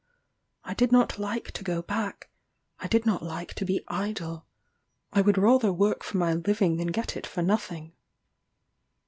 I 0.63 0.73
did 0.73 0.91
not 0.91 1.19
like 1.19 1.51
to 1.51 1.63
go 1.63 1.83
back 1.83 2.27
I 2.79 2.87
did 2.87 3.05
not 3.05 3.21
like 3.21 3.53
to 3.53 3.63
be 3.65 3.83
idle. 3.87 4.47
I 5.13 5.21
would 5.21 5.37
rather 5.37 5.71
work 5.71 6.01
for 6.01 6.17
my 6.17 6.33
living 6.33 6.77
than 6.77 6.87
get 6.87 7.15
it 7.15 7.27
for 7.27 7.43
nothing. 7.43 7.93